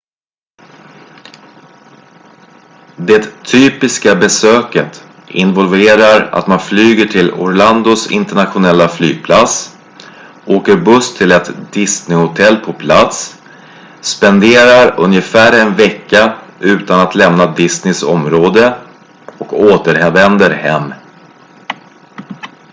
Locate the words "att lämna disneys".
16.99-18.03